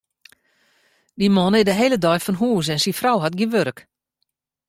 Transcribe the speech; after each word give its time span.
Dy 1.19 1.27
man 1.35 1.57
is 1.59 1.65
de 1.67 1.75
hiele 1.79 1.99
dei 2.05 2.19
fan 2.25 2.39
hûs 2.41 2.67
en 2.73 2.81
syn 2.83 2.97
frou 2.99 3.17
hat 3.21 3.37
gjin 3.37 3.53
wurk. 3.55 3.79